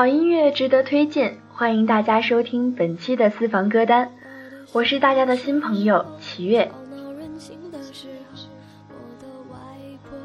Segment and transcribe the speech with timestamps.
[0.00, 4.10] 好音乐值得推荐，欢迎大家收听本期的私房歌单。
[4.72, 6.70] 我是大家的新朋友齐月。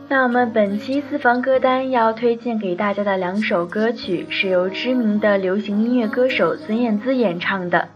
[0.07, 7.89] 那我们本期私房歌单要推荐给大家的两首歌曲，是由知名的流行音乐歌手孙燕姿演唱的。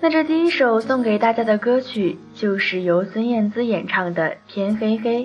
[0.00, 5.24] 那这第一首送给大家的歌曲，就是由孙燕姿演唱的《天黑黑》。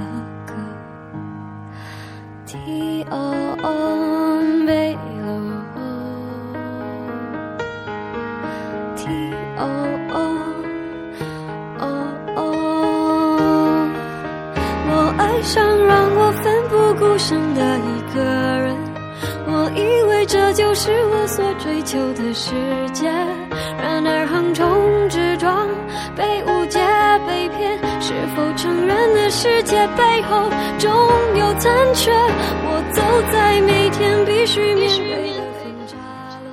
[15.41, 18.75] 上让我奋不顾身的一个人，
[19.47, 22.53] 我以为这就是我所追求的世
[22.93, 23.09] 界。
[23.81, 25.67] 然而横冲直撞，
[26.15, 26.79] 被误解
[27.27, 30.91] 被骗，是否承认的世界背后总
[31.35, 32.11] 有残缺？
[32.13, 35.97] 我走在每天必须面对的分岔
[36.43, 36.49] 路，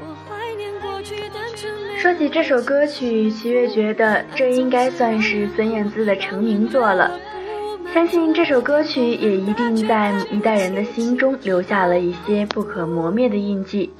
[0.00, 1.70] 我怀念过去单纯。
[1.98, 7.10] 说起这首歌曲，齐越觉得这应该算是孙燕姿的成名作了。
[7.96, 13.90] 相信这首歌曲也一定在一代人的心中留下了一些不可磨灭的印记。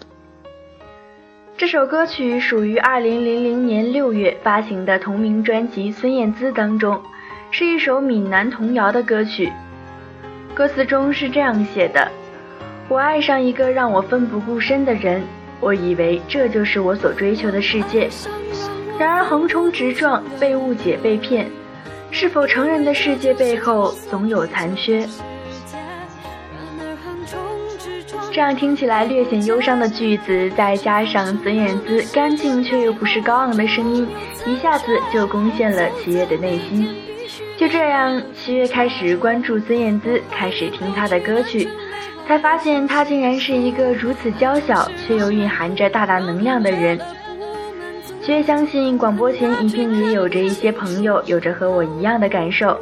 [1.56, 7.00] 这首歌曲属于2000年6月发行的同名专辑《孙燕姿》当中，
[7.50, 9.50] 是一首闽南童谣的歌曲。
[10.52, 12.06] 歌词中是这样写的
[12.90, 15.22] ：“我爱上一个让我奋不顾身的人，
[15.58, 18.10] 我以为这就是我所追求的世界，
[18.98, 21.50] 然而横冲直撞，被误解被骗。”
[22.10, 25.06] 是否成人的世界背后总有残缺？
[28.32, 34.06] 这样听起来略显忧伤的句子，再加上孙燕姿干净却又不失高昂的声音，
[34.44, 36.94] 一下子就攻陷了七月的内心。
[37.56, 41.66] 就这样，七月开始关注孙燕姿，开始听她的歌曲，
[42.28, 47.00] 才发现她竟然是一个如此娇小却又蕴含着大大能量的人。
[48.26, 52.76] 却相信广播前一定也有着一些朋友有着和我一样的感受。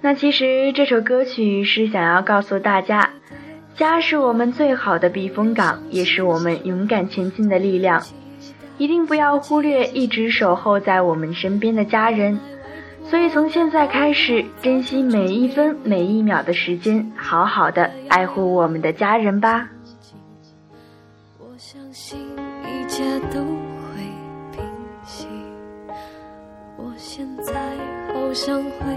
[0.00, 3.10] 那其实这首歌曲是想要告诉大家，
[3.74, 8.02] 家是我们最好的避风港，也是我们勇敢前进的力量。
[8.78, 12.40] 一定不要忽略一直守候在我们身边的家人。
[13.04, 19.68] 所以从现在开始，珍惜每一分每一秒的时间，好好的爱护我们的家人吧。
[21.56, 22.18] 我相信。
[22.66, 24.02] 一切都会
[24.52, 24.62] 平
[25.06, 25.26] 息。
[26.76, 27.54] 我现在
[28.12, 28.94] 好想回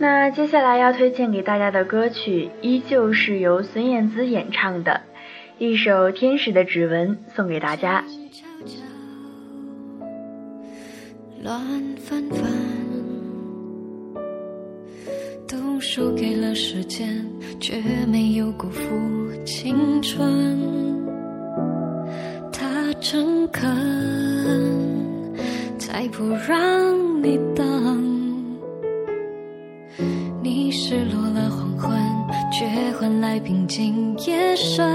[0.00, 5.00] 那接下来要推荐给大家的歌曲，依旧是由孙燕姿演唱的
[5.58, 8.04] 一首《天使的指纹》，送给大家。
[11.42, 11.60] 乱
[11.96, 12.44] 纷纷，
[15.48, 17.26] 都输给了时间，
[17.58, 18.84] 却没有辜负
[19.44, 20.48] 青春。
[22.52, 23.68] 他诚恳，
[25.76, 28.07] 才不让你等。
[33.20, 34.86] 来平静夜深。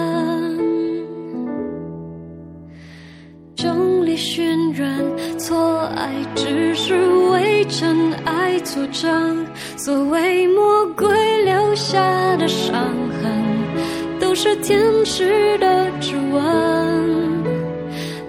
[3.55, 4.99] 众里渲染，
[5.37, 6.95] 错爱只是
[7.31, 9.45] 为真爱作证。
[9.77, 11.07] 所谓魔鬼
[11.43, 11.99] 留下
[12.37, 12.73] 的伤
[13.21, 17.43] 痕，都是天使的指纹。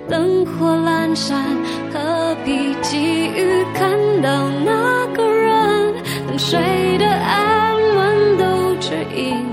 [0.09, 1.45] 灯火阑珊，
[1.93, 2.99] 何必急
[3.29, 3.91] 于看
[4.23, 5.95] 到那个人？
[6.27, 6.59] 等谁
[6.99, 7.53] 的爱？
[9.17, 9.44] 因为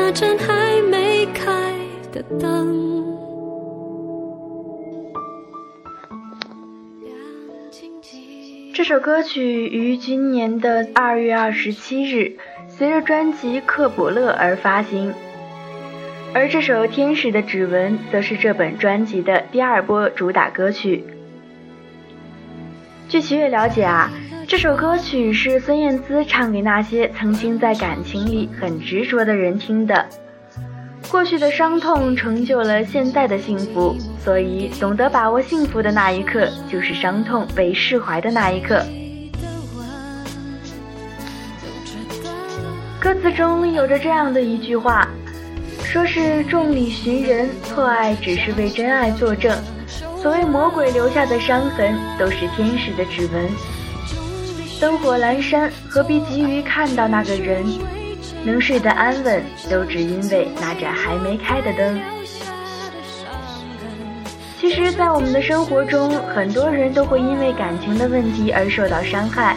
[0.00, 1.74] 那盏还没开
[2.12, 3.04] 的灯。
[8.72, 12.36] 这首歌曲于今年的二月二十七日，
[12.68, 15.12] 随着专辑《克卜勒》而发行，
[16.32, 21.02] 而这首《天使的指纹》则是这本专辑的第二波主打歌曲。
[23.08, 24.12] 据齐越了解啊，
[24.48, 30.06] 这首歌曲是孙燕姿唱给那些曾经在感情里很执着的人听的。
[31.10, 38.82] 过去的伤痛成就了现在的幸福，所以懂得把握幸福的那一刻，就是伤痛被释怀的那一刻。
[42.98, 45.06] 歌词中有着这样的一句话，
[45.84, 49.54] 说是众里寻人，错爱只是为真爱作证。
[50.16, 53.46] 所谓魔鬼留下的伤痕，都是天使的指纹。
[54.80, 57.64] 灯火阑珊，何必急于看到那个人？
[58.44, 62.00] 能睡得安稳，都只因为那盏还没开的灯。
[64.60, 69.56] 其实，在我们的生活中，很多人都会因为感情的问题而受到伤害，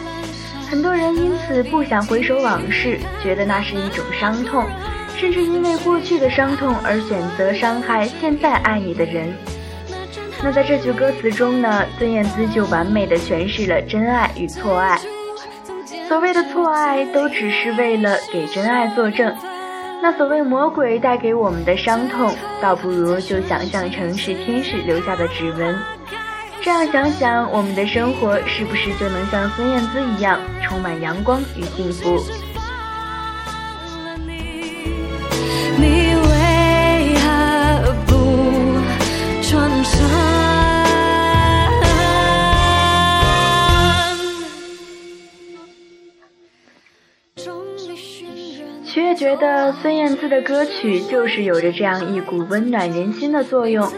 [0.68, 4.64] 很多人因此不想回首往事，觉得那是一种伤痛，
[5.16, 9.32] 甚至因为过去的伤痛而选择伤害现在爱你的人。
[10.42, 14.98] 那在这句歌词中呢，孙燕姿就完美的诠释了真爱与错爱。
[16.12, 19.34] 所谓的错爱，都只是为了给真爱作证。
[20.02, 25.74] 那所谓魔鬼带给我们的伤痛，倒不如就想象成是天使留下的指纹。
[26.60, 32.22] 这样想想，我们的生活是不是就能像孙燕姿一样，充满阳光与幸福？
[48.92, 53.90] 却觉得孙燕姿的歌曲就是有着这样一股温暖人心的作用，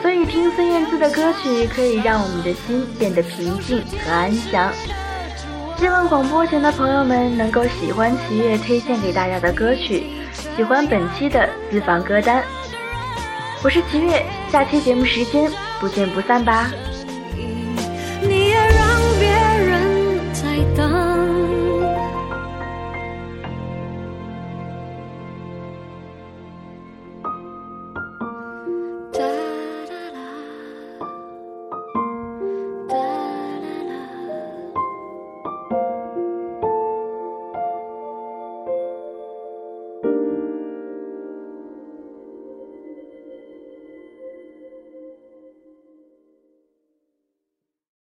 [0.00, 4.72] 所以听孙燕姿的歌曲可以让我们的心变得平静和安详。
[5.76, 10.04] 希望广播前的朋友们能够喜欢齐越推荐给大家的歌曲，
[10.56, 12.42] 喜欢本期的私房歌单。
[13.62, 16.70] 我是齐越，下期节目时间不见不散吧。